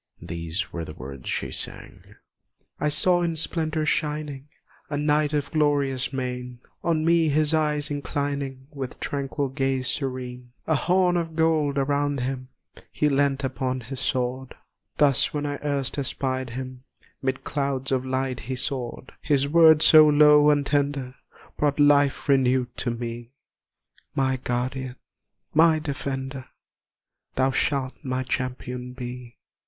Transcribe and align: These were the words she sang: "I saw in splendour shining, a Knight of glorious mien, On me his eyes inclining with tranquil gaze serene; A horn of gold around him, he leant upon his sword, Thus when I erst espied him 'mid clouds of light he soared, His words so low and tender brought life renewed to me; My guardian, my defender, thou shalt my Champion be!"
These 0.23 0.73
were 0.73 0.83
the 0.83 0.95
words 0.95 1.29
she 1.29 1.51
sang: 1.51 2.15
"I 2.79 2.89
saw 2.89 3.21
in 3.21 3.35
splendour 3.35 3.85
shining, 3.85 4.47
a 4.89 4.97
Knight 4.97 5.31
of 5.31 5.51
glorious 5.51 6.11
mien, 6.11 6.59
On 6.83 7.05
me 7.05 7.29
his 7.29 7.53
eyes 7.53 7.91
inclining 7.91 8.65
with 8.71 8.99
tranquil 8.99 9.49
gaze 9.49 9.87
serene; 9.87 10.53
A 10.65 10.73
horn 10.73 11.17
of 11.17 11.35
gold 11.35 11.77
around 11.77 12.21
him, 12.21 12.47
he 12.91 13.09
leant 13.09 13.43
upon 13.43 13.81
his 13.81 13.99
sword, 13.99 14.55
Thus 14.97 15.35
when 15.35 15.45
I 15.45 15.59
erst 15.63 15.99
espied 15.99 16.49
him 16.55 16.83
'mid 17.21 17.43
clouds 17.43 17.91
of 17.91 18.03
light 18.03 18.39
he 18.39 18.55
soared, 18.55 19.11
His 19.21 19.47
words 19.47 19.85
so 19.85 20.07
low 20.09 20.49
and 20.49 20.65
tender 20.65 21.13
brought 21.59 21.79
life 21.79 22.27
renewed 22.27 22.75
to 22.77 22.89
me; 22.89 23.33
My 24.15 24.37
guardian, 24.37 24.95
my 25.53 25.77
defender, 25.77 26.45
thou 27.35 27.51
shalt 27.51 27.93
my 28.01 28.23
Champion 28.23 28.93
be!" 28.93 29.37